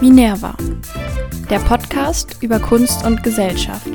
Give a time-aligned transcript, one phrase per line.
[0.00, 0.56] Minerva,
[1.50, 3.88] der Podcast über Kunst und Gesellschaft.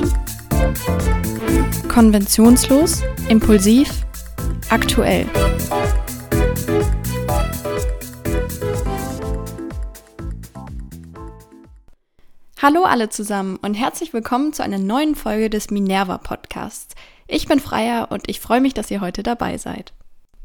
[1.87, 4.05] Konventionslos, impulsiv,
[4.69, 5.25] aktuell.
[12.61, 16.95] Hallo alle zusammen und herzlich willkommen zu einer neuen Folge des Minerva Podcasts.
[17.27, 19.93] Ich bin Freier und ich freue mich, dass ihr heute dabei seid.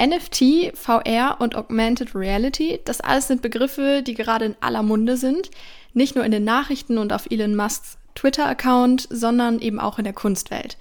[0.00, 5.50] NFT, VR und Augmented Reality, das alles sind Begriffe, die gerade in aller Munde sind.
[5.92, 10.12] Nicht nur in den Nachrichten und auf Elon Musks Twitter-Account, sondern eben auch in der
[10.12, 10.78] Kunstwelt.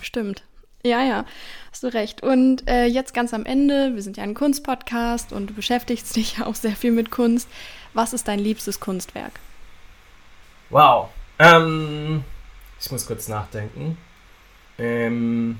[0.00, 0.42] Stimmt.
[0.84, 1.24] Ja, ja,
[1.72, 2.22] hast du recht.
[2.22, 6.38] Und äh, jetzt ganz am Ende, wir sind ja ein Kunstpodcast und du beschäftigst dich
[6.38, 7.48] ja auch sehr viel mit Kunst.
[7.94, 9.32] Was ist dein liebstes Kunstwerk?
[10.70, 11.08] Wow.
[11.38, 12.24] Ähm,
[12.80, 13.96] ich muss kurz nachdenken.
[14.78, 15.58] Ähm,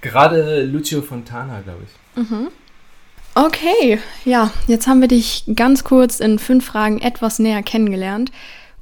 [0.00, 2.22] gerade Lucio Fontana, glaube ich.
[2.22, 2.48] Mhm.
[3.34, 8.32] Okay, ja, jetzt haben wir dich ganz kurz in fünf Fragen etwas näher kennengelernt.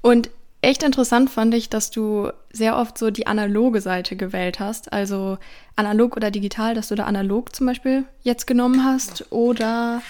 [0.01, 0.31] Und
[0.63, 4.93] echt interessant fand ich, dass du sehr oft so die analoge Seite gewählt hast.
[4.93, 5.37] Also
[5.77, 9.31] analog oder digital, dass du da analog zum Beispiel jetzt genommen hast.
[9.31, 10.01] Oder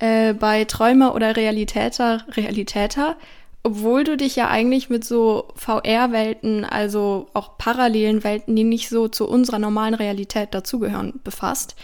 [0.00, 3.16] äh, bei Träumer oder Realitäter, Realitäter,
[3.66, 9.08] obwohl du dich ja eigentlich mit so VR-Welten, also auch parallelen Welten, die nicht so
[9.08, 11.74] zu unserer normalen Realität dazugehören, befasst.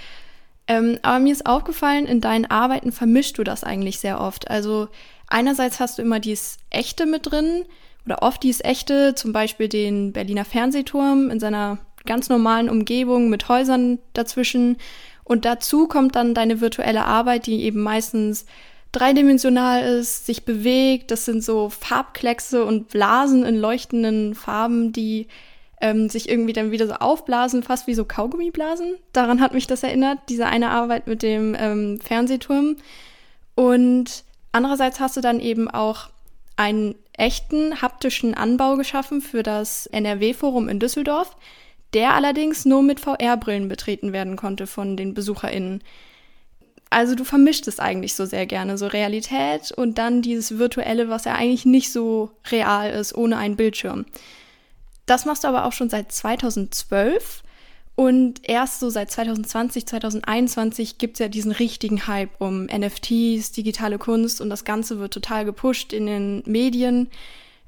[0.69, 4.48] Ähm, aber mir ist aufgefallen, in deinen Arbeiten vermischst du das eigentlich sehr oft.
[4.48, 4.87] Also
[5.26, 7.65] einerseits hast du immer dieses Echte mit drin
[8.06, 13.49] oder oft dieses Echte, zum Beispiel den Berliner Fernsehturm in seiner ganz normalen Umgebung mit
[13.49, 14.76] Häusern dazwischen.
[15.25, 18.47] Und dazu kommt dann deine virtuelle Arbeit, die eben meistens
[18.93, 21.11] dreidimensional ist, sich bewegt.
[21.11, 25.27] Das sind so Farbkleckse und Blasen in leuchtenden Farben, die
[25.81, 28.95] ähm, sich irgendwie dann wieder so aufblasen, fast wie so Kaugummiblasen.
[29.13, 32.77] Daran hat mich das erinnert, diese eine Arbeit mit dem ähm, Fernsehturm.
[33.55, 36.11] Und andererseits hast du dann eben auch
[36.57, 41.37] einen echten haptischen Anbau geschaffen für das NRW-Forum in Düsseldorf,
[41.95, 45.83] der allerdings nur mit VR-Brillen betreten werden konnte von den BesucherInnen.
[46.93, 51.25] Also du vermischt es eigentlich so sehr gerne, so Realität und dann dieses Virtuelle, was
[51.25, 54.05] ja eigentlich nicht so real ist, ohne einen Bildschirm.
[55.06, 57.43] Das machst du aber auch schon seit 2012
[57.94, 63.99] und erst so seit 2020, 2021 gibt es ja diesen richtigen Hype um NFTs, digitale
[63.99, 67.09] Kunst und das Ganze wird total gepusht in den Medien.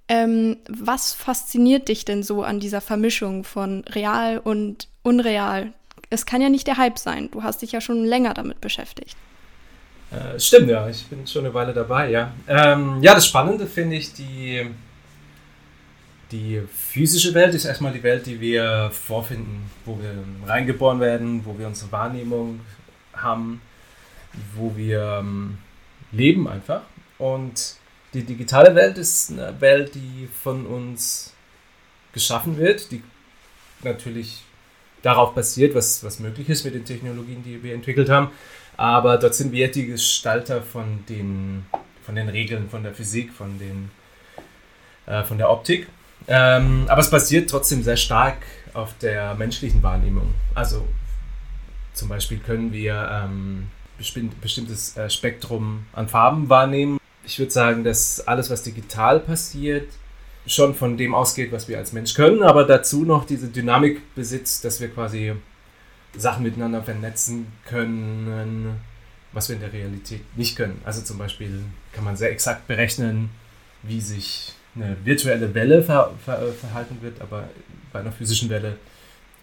[0.09, 5.73] Ähm, was fasziniert dich denn so an dieser Vermischung von real und unreal?
[6.15, 7.29] Es kann ja nicht der Hype sein.
[7.33, 9.17] Du hast dich ja schon länger damit beschäftigt.
[10.13, 10.89] Äh, stimmt, ja.
[10.89, 12.33] Ich bin schon eine Weile dabei, ja.
[12.47, 14.71] Ähm, ja, das Spannende finde ich, die,
[16.31, 20.15] die physische Welt ist erstmal die Welt, die wir vorfinden, wo wir
[20.49, 22.61] reingeboren werden, wo wir unsere Wahrnehmung
[23.13, 23.61] haben,
[24.55, 25.59] wo wir ähm,
[26.13, 26.83] leben einfach.
[27.19, 27.77] Und
[28.13, 31.33] die digitale Welt ist eine Welt, die von uns
[32.13, 33.03] geschaffen wird, die
[33.83, 34.45] natürlich
[35.05, 38.31] darauf basiert, was, was möglich ist mit den Technologien, die wir entwickelt haben.
[38.77, 41.67] Aber dort sind wir die Gestalter von den,
[42.03, 43.91] von den Regeln, von der Physik, von, den,
[45.07, 45.89] äh, von der Optik.
[46.27, 48.39] Ähm, aber es basiert trotzdem sehr stark
[48.73, 50.35] auf der menschlichen Wahrnehmung.
[50.55, 50.87] Also
[51.93, 53.69] zum Beispiel können wir ähm,
[54.41, 56.99] bestimmtes äh, Spektrum an Farben wahrnehmen.
[57.25, 59.89] Ich würde sagen, dass alles, was digital passiert,
[60.47, 64.65] schon von dem ausgeht, was wir als Mensch können, aber dazu noch diese Dynamik besitzt,
[64.65, 65.33] dass wir quasi
[66.17, 68.79] Sachen miteinander vernetzen können,
[69.33, 70.81] was wir in der Realität nicht können.
[70.85, 71.63] Also zum Beispiel
[71.93, 73.31] kann man sehr exakt berechnen,
[73.83, 77.49] wie sich eine virtuelle Welle ver ver verhalten wird, aber
[77.93, 78.77] bei einer physischen Welle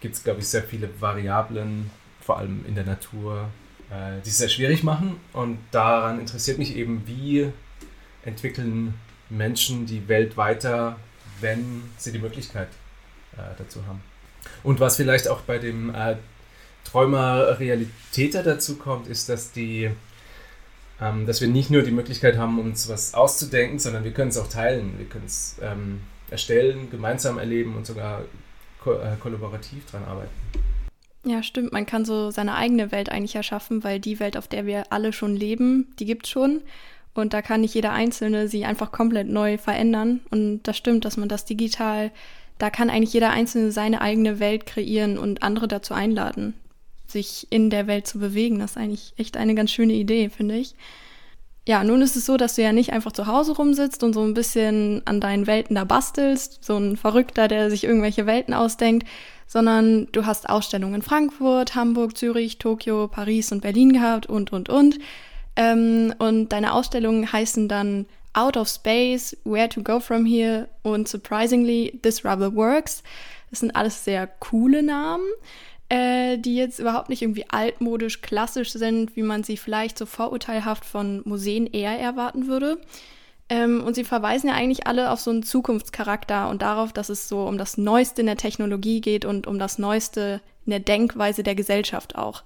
[0.00, 1.90] gibt es, glaube ich, sehr viele Variablen,
[2.20, 3.48] vor allem in der Natur,
[3.90, 5.16] äh, die es sehr schwierig machen.
[5.32, 7.50] Und daran interessiert mich eben, wie
[8.24, 8.94] entwickeln
[9.32, 10.96] Menschen die Welt weiter,
[11.40, 12.68] wenn sie die Möglichkeit
[13.36, 14.02] äh, dazu haben.
[14.62, 16.16] Und was vielleicht auch bei dem äh,
[16.84, 19.90] Träumer Realitäter dazu kommt, ist, dass die
[21.02, 24.38] ähm, dass wir nicht nur die Möglichkeit haben, uns was auszudenken, sondern wir können es
[24.38, 24.94] auch teilen.
[24.98, 26.00] Wir können es ähm,
[26.30, 28.22] erstellen, gemeinsam erleben und sogar
[28.82, 30.30] ko äh, kollaborativ dran arbeiten.
[31.24, 31.72] Ja, stimmt.
[31.72, 35.12] Man kann so seine eigene Welt eigentlich erschaffen, weil die Welt, auf der wir alle
[35.12, 36.62] schon leben, die gibt es schon.
[37.14, 40.20] Und da kann nicht jeder Einzelne sie einfach komplett neu verändern.
[40.30, 42.10] Und das stimmt, dass man das digital,
[42.58, 46.54] da kann eigentlich jeder Einzelne seine eigene Welt kreieren und andere dazu einladen,
[47.06, 48.60] sich in der Welt zu bewegen.
[48.60, 50.74] Das ist eigentlich echt eine ganz schöne Idee, finde ich.
[51.68, 54.22] Ja, nun ist es so, dass du ja nicht einfach zu Hause rumsitzt und so
[54.22, 59.06] ein bisschen an deinen Welten da bastelst, so ein Verrückter, der sich irgendwelche Welten ausdenkt,
[59.46, 64.70] sondern du hast Ausstellungen in Frankfurt, Hamburg, Zürich, Tokio, Paris und Berlin gehabt und, und,
[64.70, 64.98] und.
[65.56, 71.08] Ähm, und deine Ausstellungen heißen dann Out of Space, Where to Go From Here und
[71.08, 73.02] Surprisingly, This Rubber Works.
[73.50, 75.26] Das sind alles sehr coole Namen,
[75.90, 80.86] äh, die jetzt überhaupt nicht irgendwie altmodisch, klassisch sind, wie man sie vielleicht so vorurteilhaft
[80.86, 82.80] von Museen eher erwarten würde.
[83.50, 87.28] Ähm, und sie verweisen ja eigentlich alle auf so einen Zukunftscharakter und darauf, dass es
[87.28, 91.42] so um das Neueste in der Technologie geht und um das Neueste in der Denkweise
[91.42, 92.44] der Gesellschaft auch.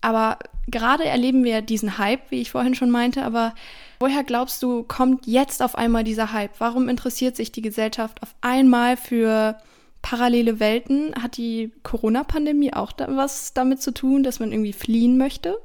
[0.00, 0.38] Aber
[0.68, 3.54] gerade erleben wir diesen Hype, wie ich vorhin schon meinte, aber
[3.98, 6.52] woher glaubst du, kommt jetzt auf einmal dieser Hype?
[6.58, 9.56] Warum interessiert sich die Gesellschaft auf einmal für
[10.02, 11.14] parallele Welten?
[11.20, 15.58] Hat die Corona-Pandemie auch da was damit zu tun, dass man irgendwie fliehen möchte?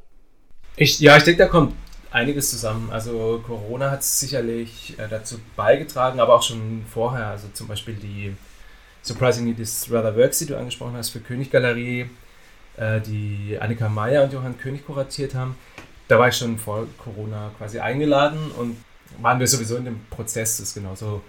[0.75, 1.73] Ich, ja, ich denke, da kommt
[2.11, 2.89] einiges zusammen.
[2.91, 7.27] Also Corona hat sicherlich äh, dazu beigetragen, aber auch schon vorher.
[7.27, 8.35] Also zum Beispiel die
[9.01, 12.09] Surprisingly This Rather Works, die du angesprochen hast, für Königgalerie
[12.77, 15.55] äh, die Annika Meyer und Johann König kuratiert haben.
[16.07, 18.77] Da war ich schon vor Corona quasi eingeladen und
[19.19, 21.21] waren wir sowieso in dem Prozess, das genauso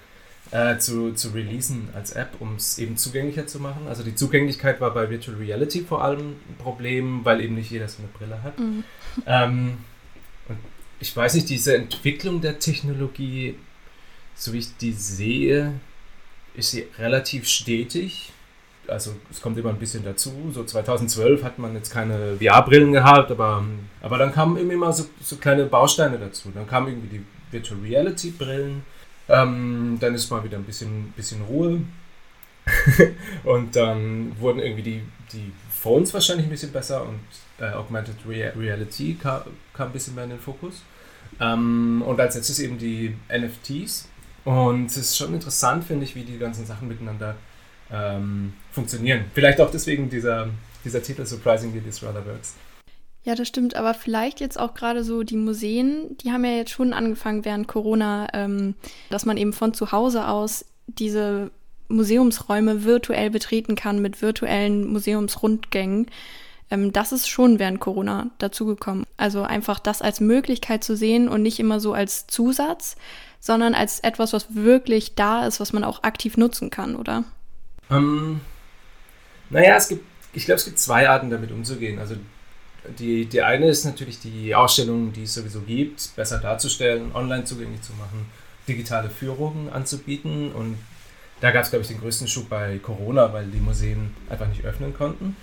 [0.50, 3.86] äh, zu, zu releasen als App, um es eben zugänglicher zu machen.
[3.88, 7.88] Also die Zugänglichkeit war bei Virtual Reality vor allem ein Problem, weil eben nicht jeder
[7.88, 8.58] so eine Brille hat.
[8.58, 8.84] Mhm.
[9.26, 9.78] Ähm,
[10.48, 10.58] und
[11.00, 13.56] ich weiß nicht, diese Entwicklung der Technologie,
[14.34, 15.72] so wie ich die sehe,
[16.54, 18.32] ist sie relativ stetig
[18.88, 20.32] also es kommt immer ein bisschen dazu.
[20.52, 23.64] So 2012 hat man jetzt keine VR-Brillen gehabt, aber,
[24.00, 26.50] aber dann kamen immer so, so kleine Bausteine dazu.
[26.54, 28.82] Dann kamen irgendwie die Virtual Reality-Brillen,
[29.28, 31.82] ähm, dann ist mal wieder ein bisschen, bisschen Ruhe.
[33.44, 35.02] und dann wurden irgendwie die,
[35.32, 37.20] die Phones wahrscheinlich ein bisschen besser und
[37.58, 39.42] äh, Augmented Reality kam,
[39.74, 40.82] kam, ein bisschen mehr in den Fokus.
[41.40, 44.08] Ähm, und als letztes eben die NFTs.
[44.44, 47.36] Und es ist schon interessant, finde ich, wie die ganzen Sachen miteinander
[47.92, 49.24] ähm, funktionieren.
[49.34, 50.48] Vielleicht auch deswegen dieser,
[50.84, 52.54] dieser Titel Surprisingly This Rather Works.
[53.24, 56.72] Ja, das stimmt, aber vielleicht jetzt auch gerade so die Museen, die haben ja jetzt
[56.72, 58.74] schon angefangen während Corona, ähm,
[59.10, 61.52] dass man eben von zu Hause aus diese
[61.88, 66.06] Museumsräume virtuell betreten kann mit virtuellen Museumsrundgängen.
[66.70, 69.04] Ähm, das ist schon während Corona dazugekommen.
[69.16, 72.96] Also einfach das als Möglichkeit zu sehen und nicht immer so als Zusatz,
[73.38, 77.24] sondern als etwas, was wirklich da ist, was man auch aktiv nutzen kann, oder?
[77.92, 78.40] Ähm,
[79.50, 81.98] naja, es gibt, ich glaube, es gibt zwei Arten, damit umzugehen.
[81.98, 82.16] Also
[82.98, 87.82] die, die eine ist natürlich die Ausstellungen, die es sowieso gibt, besser darzustellen, online zugänglich
[87.82, 88.26] zu machen,
[88.66, 90.52] digitale Führungen anzubieten.
[90.52, 90.78] Und
[91.40, 94.64] da gab es, glaube ich, den größten Schub bei Corona, weil die Museen einfach nicht
[94.64, 95.36] öffnen konnten.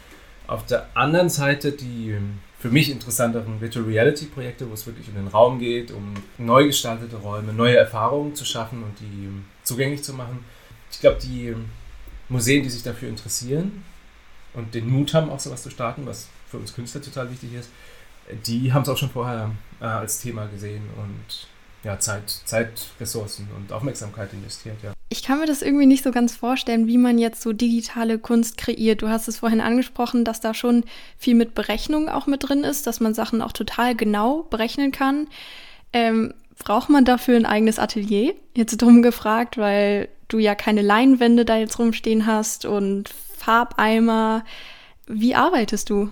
[0.48, 2.18] Auf der anderen Seite die
[2.60, 6.66] für mich interessanteren Virtual Reality Projekte, wo es wirklich um den Raum geht, um neu
[6.66, 9.30] gestaltete Räume, neue Erfahrungen zu schaffen und die
[9.64, 10.44] zugänglich zu machen.
[10.92, 11.56] Ich glaube, die
[12.30, 13.84] Museen, die sich dafür interessieren
[14.54, 17.70] und den Mut haben, auch sowas zu starten, was für uns Künstler total wichtig ist,
[18.46, 21.48] die haben es auch schon vorher äh, als Thema gesehen und
[21.84, 24.94] ja, Zeit, Zeitressourcen und Aufmerksamkeit investiert, ja.
[25.12, 28.58] Ich kann mir das irgendwie nicht so ganz vorstellen, wie man jetzt so digitale Kunst
[28.58, 29.02] kreiert.
[29.02, 30.84] Du hast es vorhin angesprochen, dass da schon
[31.18, 35.28] viel mit Berechnung auch mit drin ist, dass man Sachen auch total genau berechnen kann.
[35.94, 38.34] Ähm, braucht man dafür ein eigenes Atelier?
[38.56, 44.44] Jetzt drum gefragt, weil du ja keine Leinwände da jetzt rumstehen hast und Farbeimer.
[45.08, 46.10] Wie arbeitest du?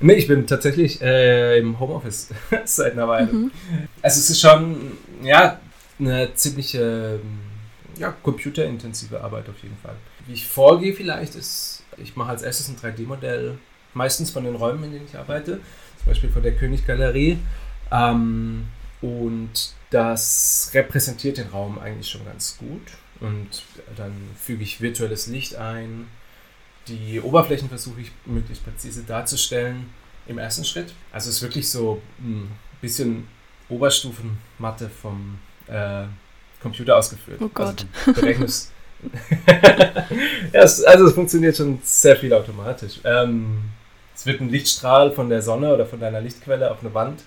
[0.00, 2.30] Nee, ich bin tatsächlich äh, im Homeoffice
[2.64, 3.32] seit einer Weile.
[3.32, 3.50] Mhm.
[4.02, 4.92] Also es ist schon,
[5.22, 5.60] ja,
[5.98, 7.20] eine ziemliche
[7.98, 9.94] ja, computerintensive Arbeit auf jeden Fall.
[10.26, 13.58] Wie ich vorgehe vielleicht ist, ich mache als erstes ein 3D-Modell,
[13.94, 15.60] meistens von den Räumen, in denen ich arbeite,
[15.98, 17.38] zum Beispiel von der Königgalerie.
[17.92, 18.66] Ähm,
[19.04, 22.80] und das repräsentiert den Raum eigentlich schon ganz gut.
[23.20, 23.62] Und
[23.96, 26.08] dann füge ich virtuelles Licht ein,
[26.88, 29.90] die Oberflächen versuche ich möglichst präzise darzustellen
[30.26, 30.94] im ersten Schritt.
[31.12, 33.28] Also es ist wirklich so ein bisschen
[33.68, 36.04] Oberstufenmatte vom äh,
[36.62, 37.40] Computer ausgeführt.
[37.42, 37.86] Oh Gott.
[38.06, 38.26] Also,
[40.52, 43.00] ja, es, also es funktioniert schon sehr viel automatisch.
[43.04, 43.64] Ähm,
[44.14, 47.22] es wird ein Lichtstrahl von der Sonne oder von deiner Lichtquelle auf eine Wand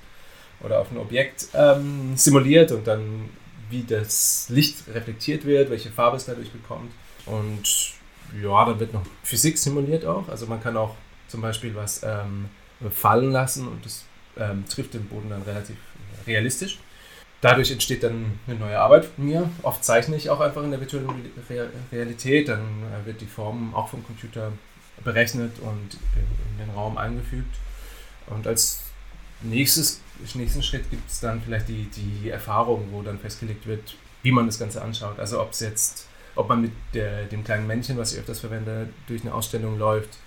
[0.61, 3.29] oder auf ein Objekt ähm, simuliert und dann
[3.69, 6.91] wie das Licht reflektiert wird, welche Farbe es dadurch bekommt.
[7.25, 7.93] Und
[8.41, 10.27] ja, da wird noch Physik simuliert auch.
[10.29, 10.95] Also man kann auch
[11.27, 12.45] zum Beispiel was ähm,
[12.91, 14.05] fallen lassen und das
[14.37, 15.75] ähm, trifft den Boden dann relativ
[16.25, 16.79] realistisch.
[17.41, 19.49] Dadurch entsteht dann eine neue Arbeit von mir.
[19.61, 21.09] Oft zeichne ich auch einfach in der virtuellen
[21.91, 22.47] Realität.
[22.47, 24.51] Dann äh, wird die Form auch vom Computer
[25.03, 27.55] berechnet und in den Raum eingefügt.
[28.27, 28.81] Und als
[29.41, 30.01] nächstes,
[30.36, 34.45] nächsten Schritt gibt es dann vielleicht die, die Erfahrung, wo dann festgelegt wird, wie man
[34.45, 35.19] das Ganze anschaut.
[35.19, 36.07] Also ob es jetzt
[36.38, 40.17] ob man mit der, dem kleinen Männchen, was ich öfters verwende, durch eine Ausstellung läuft,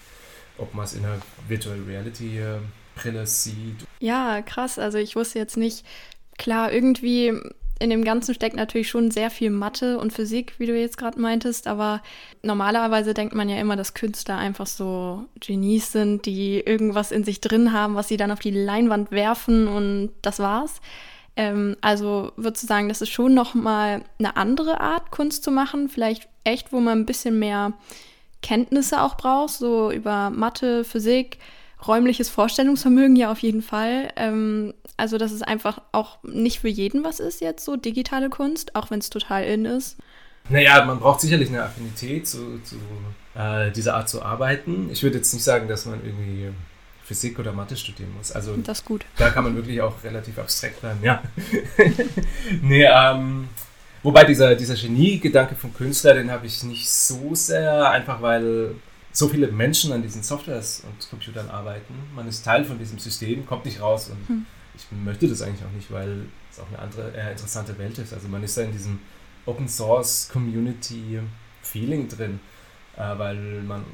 [0.58, 2.58] ob man es in einer Virtual Reality äh,
[2.96, 3.86] Brille sieht.
[4.00, 4.78] Ja, krass.
[4.78, 5.86] Also ich wusste jetzt nicht,
[6.36, 7.32] klar, irgendwie
[7.80, 11.18] in dem Ganzen steckt natürlich schon sehr viel Mathe und Physik, wie du jetzt gerade
[11.18, 12.02] meintest, aber
[12.42, 17.40] normalerweise denkt man ja immer, dass Künstler einfach so Genies sind, die irgendwas in sich
[17.40, 20.82] drin haben, was sie dann auf die Leinwand werfen und das war's.
[21.36, 25.88] Ähm, also würdest du sagen, das ist schon nochmal eine andere Art, Kunst zu machen?
[25.88, 27.72] Vielleicht echt, wo man ein bisschen mehr
[28.42, 31.38] Kenntnisse auch braucht, so über Mathe, Physik,
[31.86, 34.12] räumliches Vorstellungsvermögen ja auf jeden Fall.
[34.16, 38.76] Ähm, also, dass es einfach auch nicht für jeden was ist jetzt, so digitale Kunst,
[38.76, 39.96] auch wenn es total in ist.
[40.48, 42.76] Naja, man braucht sicherlich eine Affinität zu, zu
[43.34, 44.88] äh, dieser Art zu arbeiten.
[44.90, 46.48] Ich würde jetzt nicht sagen, dass man irgendwie
[47.04, 48.32] Physik oder Mathe studieren muss.
[48.32, 49.04] Also das ist gut.
[49.16, 51.22] Da kann man wirklich auch relativ abstrakt bleiben, ja.
[52.62, 53.48] nee, ähm,
[54.02, 58.74] wobei dieser, dieser Genie-Gedanke vom Künstler, den habe ich nicht so sehr, einfach weil
[59.12, 61.94] so viele Menschen an diesen Softwares und Computern arbeiten.
[62.14, 64.46] Man ist Teil von diesem System, kommt nicht raus und hm.
[64.76, 68.12] ich möchte das eigentlich auch nicht, weil es auch eine andere, äh, interessante Welt ist.
[68.12, 69.00] Also man ist da in diesem
[69.46, 71.18] Open Source Community
[71.62, 72.40] Feeling drin,
[72.96, 73.84] äh, weil man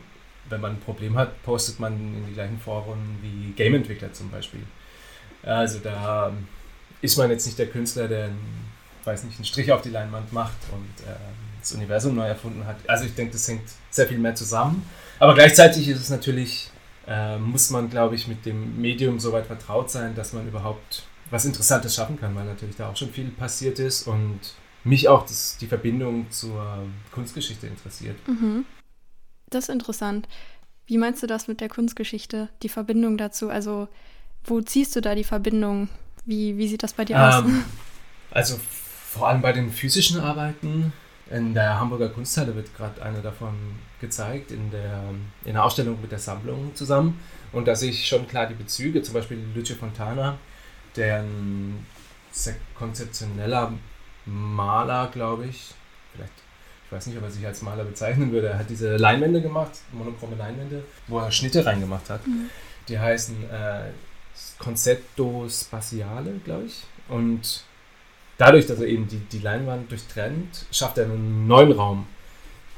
[0.48, 4.62] wenn man ein Problem hat, postet man in die gleichen Foren wie Game-Entwickler zum Beispiel.
[5.42, 6.32] Also da
[7.00, 8.70] ist man jetzt nicht der Künstler, der einen,
[9.04, 11.16] weiß nicht, einen Strich auf die Leinwand macht und äh,
[11.66, 12.76] das Universum neu erfunden hat.
[12.86, 14.84] Also ich denke, das hängt sehr viel mehr zusammen.
[15.18, 16.70] Aber gleichzeitig ist es natürlich,
[17.06, 21.04] äh, muss man, glaube ich, mit dem Medium so weit vertraut sein, dass man überhaupt
[21.30, 24.38] was Interessantes schaffen kann, weil natürlich da auch schon viel passiert ist und
[24.84, 28.16] mich auch das, die Verbindung zur Kunstgeschichte interessiert.
[28.28, 28.64] Mhm.
[29.50, 30.28] Das ist interessant.
[30.86, 33.50] Wie meinst du das mit der Kunstgeschichte, die Verbindung dazu?
[33.50, 33.88] Also,
[34.44, 35.88] wo ziehst du da die Verbindung?
[36.24, 37.44] Wie, wie sieht das bei dir aus?
[37.44, 37.64] Ähm,
[38.30, 38.60] also,
[39.10, 40.92] vor allem bei den physischen Arbeiten.
[41.30, 43.54] In der Hamburger Kunsthalle wird gerade eine davon
[44.00, 45.02] gezeigt, in der,
[45.44, 47.20] in der Ausstellung mit der Sammlung zusammen.
[47.52, 50.38] Und da sehe ich schon klar die Bezüge, zum Beispiel Lucio Fontana,
[50.94, 51.84] der ein
[52.30, 53.72] sehr konzeptioneller
[54.24, 55.74] Maler, glaube ich,
[56.14, 56.32] vielleicht
[56.86, 59.72] ich weiß nicht, ob er sich als Maler bezeichnen würde, er hat diese Leinwände gemacht,
[59.90, 62.24] monochrome Leinwände, wo er Schnitte reingemacht hat.
[62.26, 62.48] Mhm.
[62.88, 63.90] Die heißen äh,
[64.58, 66.84] Concepto Spaziale, glaube ich.
[67.08, 67.64] Und
[68.38, 72.06] dadurch, dass er eben die, die Leinwand durchtrennt, schafft er einen neuen Raum,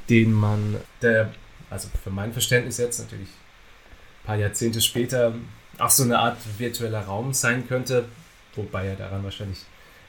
[0.09, 1.31] den man, der,
[1.69, 5.33] also für mein Verständnis jetzt natürlich ein paar Jahrzehnte später,
[5.77, 8.05] auch so eine Art virtueller Raum sein könnte,
[8.55, 9.59] wobei er daran wahrscheinlich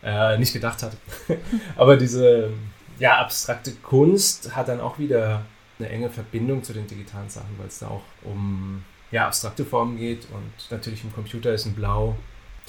[0.02, 0.96] äh, nicht gedacht hat.
[1.76, 2.50] Aber diese
[2.98, 5.44] ja, abstrakte Kunst hat dann auch wieder
[5.78, 9.96] eine enge Verbindung zu den digitalen Sachen, weil es da auch um ja, abstrakte Formen
[9.96, 12.16] geht und natürlich im Computer ist ein Blau.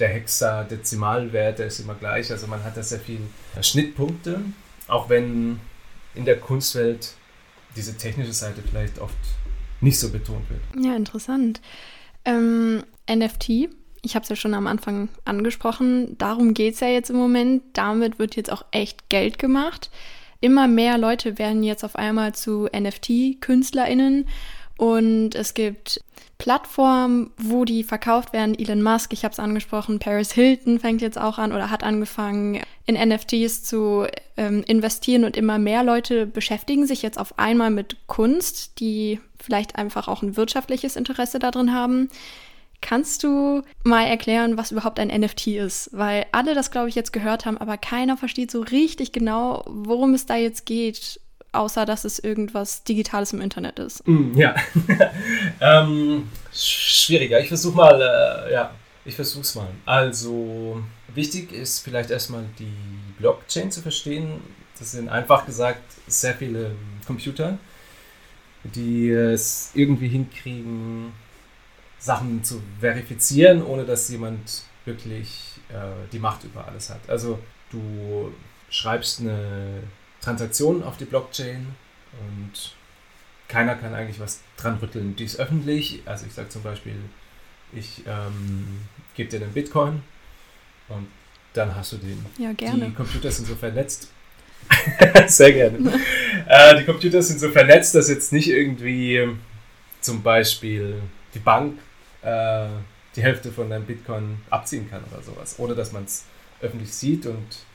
[0.01, 3.21] Der Hexadezimalwert, der ist immer gleich, also man hat da sehr viele
[3.61, 4.41] Schnittpunkte,
[4.87, 5.59] auch wenn
[6.15, 7.13] in der Kunstwelt
[7.75, 9.15] diese technische Seite vielleicht oft
[9.79, 10.61] nicht so betont wird.
[10.83, 11.61] Ja, interessant.
[12.25, 13.69] Ähm, NFT
[14.01, 16.17] Ich habe es ja schon am Anfang angesprochen.
[16.17, 17.61] Darum geht es ja jetzt im Moment.
[17.73, 19.91] Damit wird jetzt auch echt Geld gemacht.
[20.39, 24.25] Immer mehr Leute werden jetzt auf einmal zu NFT-KünstlerInnen
[24.81, 26.01] und es gibt
[26.39, 28.57] Plattformen, wo die verkauft werden.
[28.57, 32.59] Elon Musk, ich habe es angesprochen, Paris Hilton fängt jetzt auch an oder hat angefangen,
[32.87, 34.07] in NFTs zu
[34.37, 39.75] ähm, investieren und immer mehr Leute beschäftigen sich jetzt auf einmal mit Kunst, die vielleicht
[39.75, 42.09] einfach auch ein wirtschaftliches Interesse darin haben.
[42.81, 45.91] Kannst du mal erklären, was überhaupt ein NFT ist?
[45.93, 50.15] Weil alle das, glaube ich, jetzt gehört haben, aber keiner versteht so richtig genau, worum
[50.15, 51.20] es da jetzt geht
[51.53, 54.07] außer dass es irgendwas Digitales im Internet ist.
[54.07, 54.55] Mm, ja,
[55.61, 57.39] ähm, schwieriger.
[57.39, 58.71] Ich versuche mal, äh, ja,
[59.05, 59.69] ich versuche es mal.
[59.85, 60.81] Also,
[61.13, 62.73] wichtig ist vielleicht erstmal die
[63.19, 64.41] Blockchain zu verstehen.
[64.77, 66.71] Das sind einfach gesagt sehr viele
[67.05, 67.57] Computer,
[68.63, 71.13] die es irgendwie hinkriegen,
[71.99, 77.01] Sachen zu verifizieren, ohne dass jemand wirklich äh, die Macht über alles hat.
[77.07, 77.37] Also,
[77.69, 78.33] du
[78.69, 79.83] schreibst eine
[80.21, 81.67] Transaktionen auf die Blockchain
[82.19, 82.75] und
[83.47, 85.15] keiner kann eigentlich was dran rütteln.
[85.15, 86.95] Die ist öffentlich, also ich sage zum Beispiel,
[87.73, 88.81] ich ähm,
[89.15, 90.01] gebe dir den Bitcoin
[90.89, 91.07] und
[91.53, 92.25] dann hast du den.
[92.37, 92.85] Ja, gerne.
[92.85, 94.09] Die Computer sind so vernetzt.
[95.27, 95.77] Sehr gerne.
[96.47, 99.27] äh, die Computer sind so vernetzt, dass jetzt nicht irgendwie
[99.99, 101.01] zum Beispiel
[101.33, 101.77] die Bank
[102.21, 102.67] äh,
[103.15, 106.25] die Hälfte von deinem Bitcoin abziehen kann oder sowas, ohne dass man es
[106.61, 107.65] öffentlich sieht und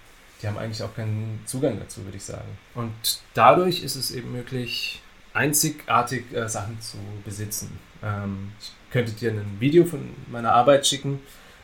[0.43, 2.59] die haben eigentlich auch keinen Zugang dazu, würde ich sagen.
[2.75, 2.93] Und
[3.35, 5.03] dadurch ist es eben möglich,
[5.33, 7.79] einzigartig äh, Sachen zu besitzen.
[8.03, 11.21] Ähm, ich könnte dir ein Video von meiner Arbeit schicken,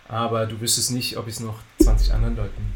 [0.09, 2.75] aber du wüsstest nicht, ob ich es noch 20 anderen Leuten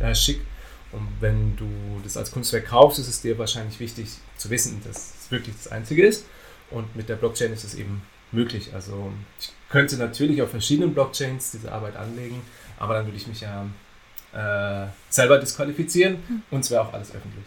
[0.00, 0.44] äh, schicke.
[0.92, 1.66] Und wenn du
[2.04, 5.72] das als Kunstwerk kaufst, ist es dir wahrscheinlich wichtig zu wissen, dass es wirklich das
[5.72, 6.24] Einzige ist.
[6.70, 8.70] Und mit der Blockchain ist es eben möglich.
[8.74, 12.42] Also ich könnte natürlich auf verschiedenen Blockchains diese Arbeit anlegen,
[12.78, 13.66] aber dann würde ich mich ja
[14.34, 16.42] äh, selber disqualifizieren hm.
[16.50, 17.44] und es wäre auch alles öffentlich.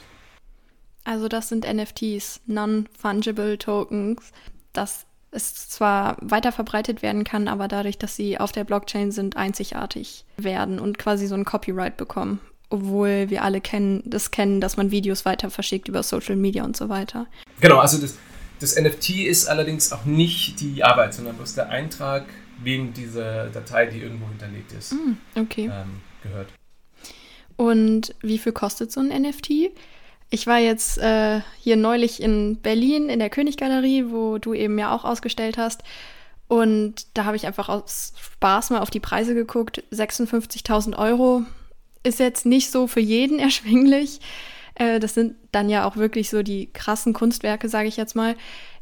[1.03, 4.31] Also das sind NFTs, Non-Fungible Tokens,
[4.73, 9.37] dass es zwar weiter verbreitet werden kann, aber dadurch, dass sie auf der Blockchain sind,
[9.37, 12.39] einzigartig werden und quasi so ein Copyright bekommen.
[12.69, 16.75] Obwohl wir alle kennen, das kennen, dass man Videos weiter verschickt über Social Media und
[16.75, 17.27] so weiter.
[17.61, 18.17] Genau, also das,
[18.59, 22.25] das NFT ist allerdings auch nicht die Arbeit, sondern bloß der Eintrag,
[22.61, 25.71] wem diese Datei, die irgendwo hinterlegt ist, mm, okay.
[25.73, 26.49] ähm, gehört.
[27.57, 29.71] Und wie viel kostet so ein NFT?
[30.29, 34.95] Ich war jetzt äh, hier neulich in Berlin in der Königgalerie, wo du eben ja
[34.95, 35.83] auch ausgestellt hast.
[36.47, 39.83] Und da habe ich einfach aus Spaß mal auf die Preise geguckt.
[39.91, 41.43] 56.000 Euro
[42.03, 44.19] ist jetzt nicht so für jeden erschwinglich.
[44.75, 48.35] Äh, das sind dann ja auch wirklich so die krassen Kunstwerke, sage ich jetzt mal.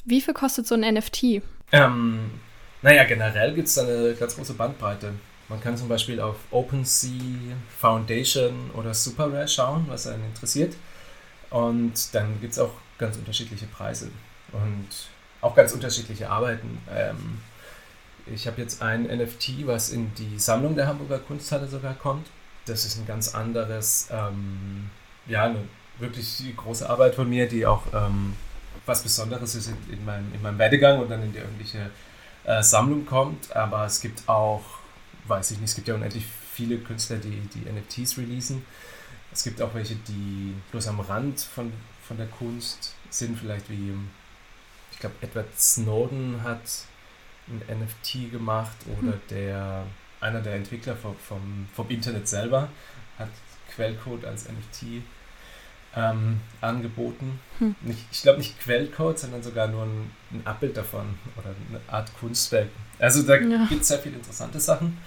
[0.04, 1.42] Wie viel kostet so ein NFT?
[1.72, 2.32] Ähm,
[2.82, 5.14] naja, generell gibt es eine ganz große Bandbreite.
[5.48, 10.76] Man kann zum Beispiel auf OpenSea, Foundation oder SuperRare schauen, was einen interessiert.
[11.52, 14.10] Und dann gibt es auch ganz unterschiedliche Preise
[14.52, 14.88] und
[15.42, 16.80] auch ganz unterschiedliche Arbeiten.
[16.92, 17.42] Ähm,
[18.26, 22.28] ich habe jetzt ein NFT, was in die Sammlung der Hamburger Kunsthalle sogar kommt.
[22.66, 24.90] Das ist ein ganz anderes, ähm,
[25.28, 25.60] ja, eine
[26.00, 28.36] wirklich große Arbeit von mir, die auch ähm,
[28.88, 31.92] was Besonderes ist in, in, meinem, in meinem Werdegang und dann in die öffentliche
[32.46, 33.56] äh, Sammlung kommt.
[33.56, 34.64] Aber es gibt auch
[35.28, 38.66] weiß ich nicht, es gibt ja unendlich viele Künstler, die, die NFTs releasen.
[39.32, 41.72] Es gibt auch welche, die bloß am Rand von,
[42.08, 43.94] von der Kunst sind, vielleicht wie,
[44.92, 46.64] ich glaube, Edward Snowden hat
[47.48, 49.22] ein NFT gemacht oder hm.
[49.30, 49.86] der,
[50.22, 52.70] einer der Entwickler vom, vom, vom Internet selber
[53.20, 53.30] hat
[53.76, 55.04] Quellcode als NFT
[55.96, 57.40] ähm, angeboten.
[57.60, 57.76] Hm.
[57.82, 62.12] Nicht, ich glaube nicht Quellcode, sondern sogar nur ein, ein Abbild davon oder eine Art
[62.20, 62.70] Kunstwerk.
[63.00, 63.66] Also da ja.
[63.66, 64.98] gibt es sehr viele interessante Sachen.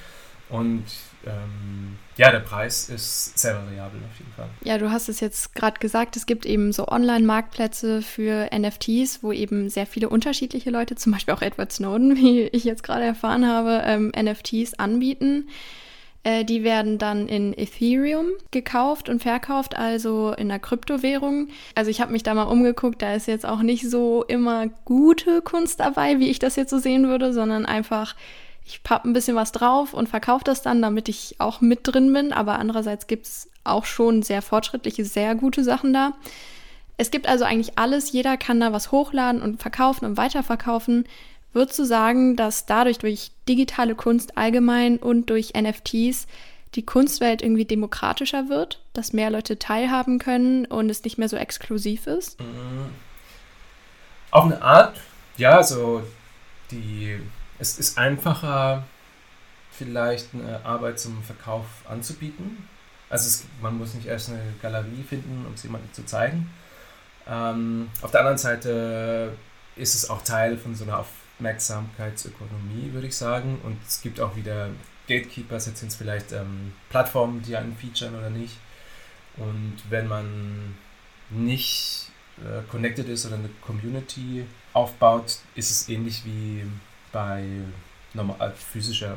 [0.48, 0.84] Und
[1.26, 4.48] ähm, ja, der Preis ist sehr variabel auf jeden Fall.
[4.62, 9.32] Ja, du hast es jetzt gerade gesagt, es gibt eben so Online-Marktplätze für NFTs, wo
[9.32, 13.46] eben sehr viele unterschiedliche Leute, zum Beispiel auch Edward Snowden, wie ich jetzt gerade erfahren
[13.46, 15.48] habe, ähm, NFTs anbieten.
[16.28, 21.48] Äh, die werden dann in Ethereum gekauft und verkauft, also in einer Kryptowährung.
[21.74, 25.40] Also ich habe mich da mal umgeguckt, da ist jetzt auch nicht so immer gute
[25.40, 28.14] Kunst dabei, wie ich das jetzt so sehen würde, sondern einfach
[28.66, 32.12] ich pappe ein bisschen was drauf und verkaufe das dann, damit ich auch mit drin
[32.12, 32.34] bin.
[32.34, 36.12] Aber andererseits gibt es auch schon sehr fortschrittliche, sehr gute Sachen da.
[36.98, 38.12] Es gibt also eigentlich alles.
[38.12, 41.04] Jeder kann da was hochladen und verkaufen und weiterverkaufen.
[41.52, 46.26] Würdest du sagen, dass dadurch durch digitale Kunst allgemein und durch NFTs
[46.74, 51.36] die Kunstwelt irgendwie demokratischer wird, dass mehr Leute teilhaben können und es nicht mehr so
[51.36, 52.38] exklusiv ist?
[52.40, 52.90] Mhm.
[54.30, 55.00] Auf eine Art,
[55.38, 56.02] ja, so
[56.70, 57.18] die
[57.58, 58.84] es ist einfacher
[59.72, 62.68] vielleicht eine Arbeit zum Verkauf anzubieten.
[63.10, 66.50] Also es, man muss nicht erst eine Galerie finden, um es jemandem zu zeigen.
[67.26, 69.32] Ähm, auf der anderen Seite
[69.76, 70.98] ist es auch Teil von so einer
[71.38, 73.60] Aufmerksamkeitsökonomie, würde ich sagen.
[73.62, 74.70] Und es gibt auch wieder
[75.06, 78.56] Gatekeepers, jetzt sind es vielleicht ähm, Plattformen, die einen featuren oder nicht.
[79.36, 80.74] Und wenn man
[81.30, 86.64] nicht äh, connected ist oder eine Community aufbaut, ist es ähnlich wie
[87.12, 87.44] bei
[88.14, 89.16] normal, physischer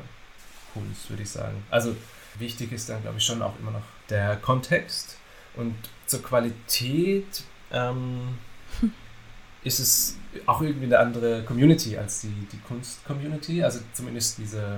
[0.73, 1.63] Kunst, würde ich sagen.
[1.71, 1.95] Also
[2.37, 5.17] wichtig ist dann, glaube ich, schon auch immer noch der Kontext.
[5.55, 8.37] Und zur Qualität ähm,
[9.63, 13.63] ist es auch irgendwie eine andere Community als die, die Kunst-Community.
[13.63, 14.77] Also zumindest diese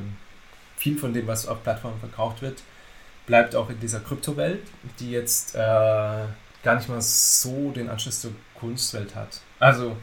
[0.78, 2.62] viel von dem, was auf Plattformen verkauft wird,
[3.26, 4.62] bleibt auch in dieser Kryptowelt,
[5.00, 9.39] die jetzt äh, gar nicht mal so den Anschluss zur Kunstwelt hat.
[9.60, 9.96] Also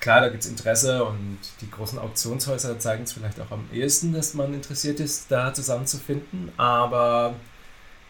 [0.00, 4.12] klar, da gibt es Interesse und die großen Auktionshäuser zeigen es vielleicht auch am ehesten,
[4.12, 6.52] dass man interessiert ist, da zusammenzufinden.
[6.56, 7.34] Aber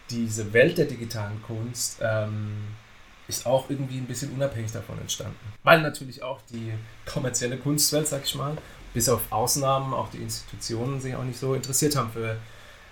[0.09, 2.67] diese Welt der digitalen Kunst ähm,
[3.27, 5.37] ist auch irgendwie ein bisschen unabhängig davon entstanden.
[5.63, 6.73] Weil natürlich auch die
[7.05, 8.57] kommerzielle Kunstwelt, sag ich mal,
[8.93, 12.37] bis auf Ausnahmen auch die Institutionen sich auch nicht so interessiert haben für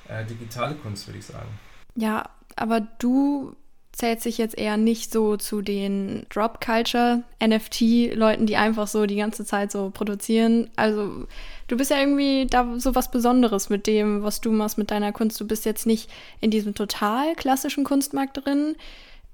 [0.08, 1.50] äh, digitale Kunst, würde ich sagen.
[1.96, 3.56] Ja, aber du
[3.92, 9.06] zählst dich jetzt eher nicht so zu den Drop Culture NFT Leuten, die einfach so
[9.06, 10.70] die ganze Zeit so produzieren.
[10.78, 11.28] Also
[11.68, 15.12] du bist ja irgendwie da so was Besonderes mit dem, was du machst mit deiner
[15.12, 15.40] Kunst.
[15.42, 18.76] Du bist jetzt nicht in diesem total klassischen Kunstmarkt drin,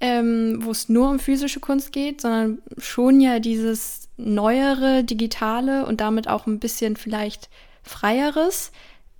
[0.00, 6.00] ähm, wo es nur um physische Kunst geht, sondern schon ja dieses neuere, digitale und
[6.00, 7.48] damit auch ein bisschen vielleicht
[7.82, 8.72] freieres,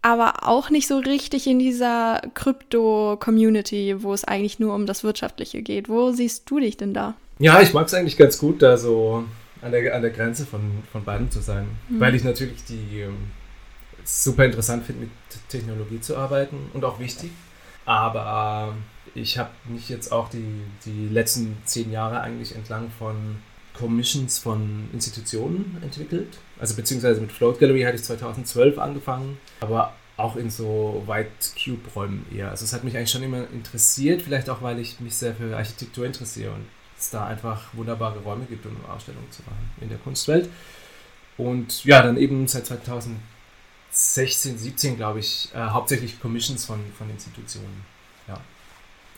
[0.03, 5.63] aber auch nicht so richtig in dieser Krypto-Community, wo es eigentlich nur um das Wirtschaftliche
[5.63, 5.89] geht.
[5.89, 7.15] Wo siehst du dich denn da?
[7.39, 9.25] Ja, ich mag es eigentlich ganz gut, da so
[9.63, 10.61] an der, an der Grenze von,
[10.93, 12.01] von beiden zu sein, mhm.
[12.01, 13.17] weil ich natürlich die ähm,
[14.05, 15.11] super interessant finde, mit
[15.49, 17.31] Technologie zu arbeiten und auch wichtig.
[17.85, 18.75] Aber
[19.21, 23.37] ich habe mich jetzt auch die, die letzten zehn Jahre eigentlich entlang von
[23.75, 26.39] Commissions von Institutionen entwickelt.
[26.59, 31.31] Also beziehungsweise mit Float Gallery hatte ich 2012 angefangen, aber auch in so White
[31.63, 32.51] Cube Räumen eher.
[32.51, 35.57] Also es hat mich eigentlich schon immer interessiert, vielleicht auch, weil ich mich sehr für
[35.57, 36.67] Architektur interessiere und
[36.99, 40.49] es da einfach wunderbare Räume gibt, um Ausstellungen zu machen in der Kunstwelt.
[41.37, 47.85] Und ja, dann eben seit 2016, 17 glaube ich, äh, hauptsächlich Commissions von, von Institutionen.
[48.27, 48.41] Ja.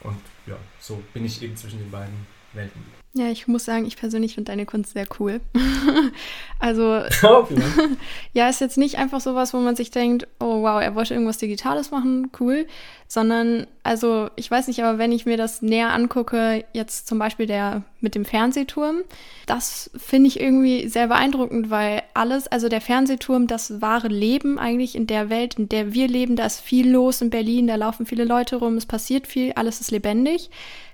[0.01, 3.01] Und ja, so bin ich eben zwischen den beiden Welten.
[3.13, 5.41] Ja, ich muss sagen, ich persönlich finde deine Kunst sehr cool.
[6.61, 7.49] also, oh,
[8.33, 11.39] ja, ist jetzt nicht einfach sowas, wo man sich denkt, oh wow, er wollte irgendwas
[11.39, 12.69] Digitales machen, cool,
[13.09, 17.47] sondern, also, ich weiß nicht, aber wenn ich mir das näher angucke, jetzt zum Beispiel
[17.47, 18.99] der mit dem Fernsehturm,
[19.47, 24.95] das finde ich irgendwie sehr beeindruckend, weil alles, also der Fernsehturm, das wahre Leben eigentlich
[24.95, 28.07] in der Welt, in der wir leben, da ist viel los in Berlin, da laufen
[28.07, 30.49] viele Leute rum, es passiert viel, alles ist lebendig.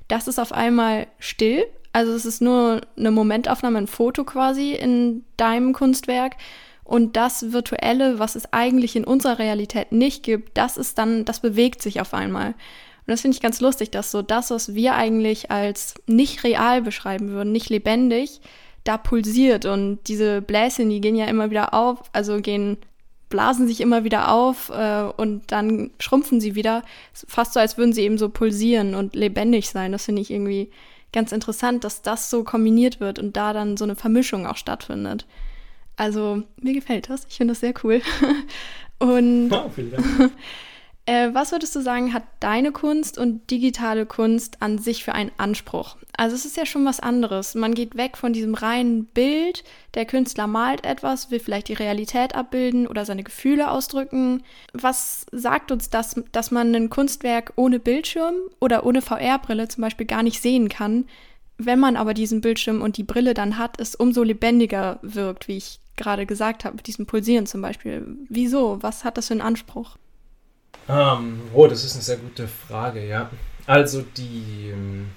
[0.08, 1.66] Das ist auf einmal still
[1.96, 6.36] also es ist nur eine Momentaufnahme, ein Foto quasi in deinem Kunstwerk.
[6.84, 11.40] Und das Virtuelle, was es eigentlich in unserer Realität nicht gibt, das ist dann, das
[11.40, 12.48] bewegt sich auf einmal.
[12.48, 12.56] Und
[13.06, 17.30] das finde ich ganz lustig, dass so das, was wir eigentlich als nicht real beschreiben
[17.30, 18.42] würden, nicht lebendig,
[18.84, 19.64] da pulsiert.
[19.64, 22.76] Und diese Bläschen, die gehen ja immer wieder auf, also gehen,
[23.28, 26.82] blasen sich immer wieder auf äh, und dann schrumpfen sie wieder.
[27.12, 29.92] Fast so, als würden sie eben so pulsieren und lebendig sein.
[29.92, 30.70] Das finde ich irgendwie
[31.12, 35.26] ganz interessant, dass das so kombiniert wird und da dann so eine Vermischung auch stattfindet.
[35.96, 37.26] Also mir gefällt das.
[37.28, 38.02] Ich finde das sehr cool.
[38.98, 39.70] und oh.
[41.08, 45.30] Äh, was würdest du sagen, hat deine Kunst und digitale Kunst an sich für einen
[45.36, 45.96] Anspruch?
[46.16, 47.54] Also es ist ja schon was anderes.
[47.54, 49.62] Man geht weg von diesem reinen Bild.
[49.94, 54.42] Der Künstler malt etwas, will vielleicht die Realität abbilden oder seine Gefühle ausdrücken.
[54.72, 60.06] Was sagt uns das, dass man ein Kunstwerk ohne Bildschirm oder ohne VR-Brille zum Beispiel
[60.06, 61.04] gar nicht sehen kann?
[61.56, 65.58] Wenn man aber diesen Bildschirm und die Brille dann hat, es umso lebendiger wirkt, wie
[65.58, 68.06] ich gerade gesagt habe, mit diesem Pulsieren zum Beispiel.
[68.28, 68.82] Wieso?
[68.82, 69.96] Was hat das für einen Anspruch?
[70.88, 73.30] Um, ähm, oh, das ist eine sehr gute Frage, ja.
[73.66, 75.10] Also die, ähm,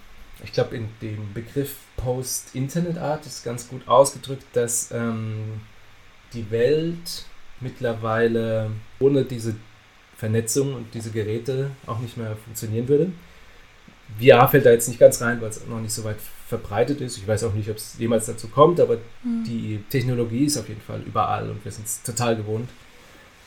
[0.43, 5.62] ich glaube, in dem Begriff Post-Internet-Art ist ganz gut ausgedrückt, dass ähm,
[6.34, 7.26] die Welt
[7.60, 9.56] mittlerweile ohne diese
[10.15, 13.12] Vernetzung und diese Geräte auch nicht mehr funktionieren würde.
[14.19, 16.17] VR fällt da jetzt nicht ganz rein, weil es noch nicht so weit
[16.48, 17.17] verbreitet ist.
[17.17, 19.43] Ich weiß auch nicht, ob es jemals dazu kommt, aber mhm.
[19.45, 22.69] die Technologie ist auf jeden Fall überall und wir sind es total gewohnt,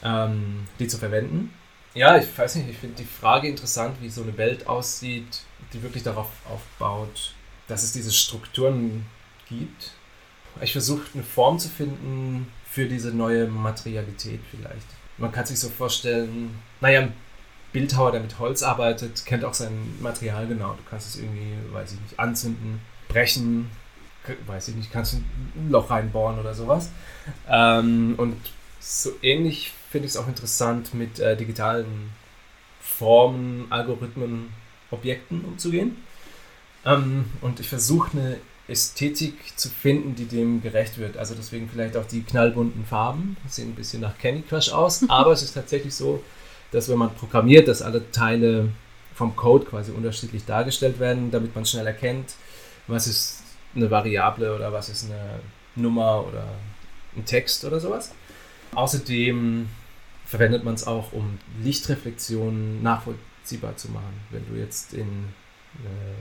[0.04, 1.52] ähm, die zu verwenden.
[1.94, 5.40] Ja, ich weiß nicht, ich finde die Frage interessant, wie so eine Welt aussieht,
[5.72, 7.34] die wirklich darauf aufbaut,
[7.68, 9.06] dass es diese Strukturen
[9.48, 9.90] gibt.
[10.60, 14.86] Ich versuche eine Form zu finden für diese neue Materialität vielleicht.
[15.18, 17.12] man kann sich so vorstellen, naja, ein
[17.72, 20.72] Bildhauer, der mit Holz arbeitet, kennt auch sein Material genau.
[20.72, 23.70] Du kannst es irgendwie, weiß ich nicht, anzünden, brechen,
[24.46, 26.90] weiß ich nicht, kannst ein Loch reinbohren oder sowas.
[27.48, 28.36] Ähm, und
[28.80, 32.10] so ähnlich finde ich es auch interessant, mit äh, digitalen
[32.80, 34.48] Formen, Algorithmen,
[34.90, 35.98] Objekten umzugehen.
[36.84, 41.18] Ähm, und ich versuche eine Ästhetik zu finden, die dem gerecht wird.
[41.18, 43.36] Also deswegen vielleicht auch die knallbunten Farben.
[43.48, 46.24] sehen ein bisschen nach Candy Crush aus, aber es ist tatsächlich so,
[46.70, 48.70] dass wenn man programmiert, dass alle Teile
[49.14, 52.34] vom Code quasi unterschiedlich dargestellt werden, damit man schnell erkennt,
[52.86, 53.42] was ist
[53.76, 55.40] eine Variable oder was ist eine
[55.76, 56.48] Nummer oder
[57.14, 58.12] ein Text oder sowas.
[58.74, 59.68] Außerdem
[60.32, 64.18] verwendet man es auch, um Lichtreflexionen nachvollziehbar zu machen.
[64.30, 65.28] Wenn du jetzt in
[65.78, 66.14] eine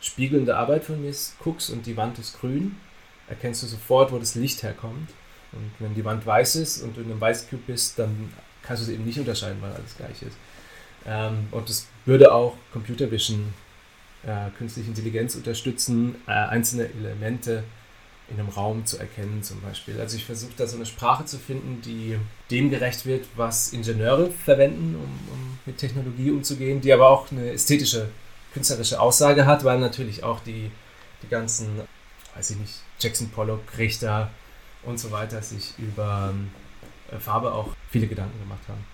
[0.00, 2.76] spiegelnde Arbeit von mir guckst und die Wand ist grün,
[3.28, 5.10] erkennst du sofort, wo das Licht herkommt.
[5.52, 8.90] Und wenn die Wand weiß ist und du in einem Weißcube bist, dann kannst du
[8.90, 10.38] es eben nicht unterscheiden, weil alles gleich ist.
[11.04, 13.52] Ähm, und das würde auch Computer Vision,
[14.22, 17.64] äh, künstliche Intelligenz unterstützen, äh, einzelne Elemente
[18.30, 19.98] in einem Raum zu erkennen zum Beispiel.
[20.00, 22.18] Also ich versuche da so eine Sprache zu finden, die
[22.50, 27.52] dem gerecht wird, was Ingenieure verwenden, um, um mit Technologie umzugehen, die aber auch eine
[27.52, 28.08] ästhetische,
[28.52, 30.70] künstlerische Aussage hat, weil natürlich auch die,
[31.22, 31.80] die ganzen,
[32.34, 34.30] weiß ich nicht, Jackson Pollock, Richter
[34.82, 36.34] und so weiter sich über
[37.10, 38.84] äh, Farbe auch viele Gedanken gemacht haben.